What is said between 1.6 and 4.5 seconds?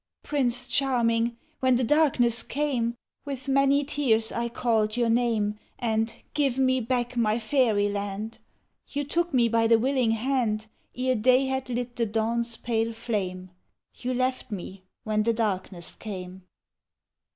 the darkness came, With many tears I